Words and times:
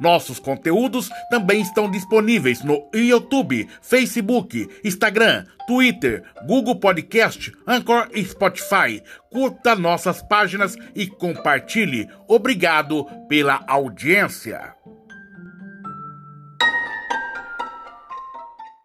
Nossos 0.00 0.40
conteúdos 0.40 1.08
também 1.30 1.60
estão 1.60 1.88
disponíveis 1.88 2.64
no 2.64 2.90
YouTube, 2.92 3.68
Facebook, 3.80 4.66
Instagram, 4.82 5.44
Twitter, 5.68 6.24
Google 6.46 6.74
Podcast, 6.80 7.52
Anchor 7.66 8.08
e 8.14 8.24
Spotify. 8.24 9.02
Curta 9.30 9.76
nossas 9.76 10.22
páginas 10.22 10.74
e 10.96 11.06
compartilhe. 11.06 12.08
Obrigado 12.26 13.04
pela 13.28 13.60
audiência. 13.70 14.74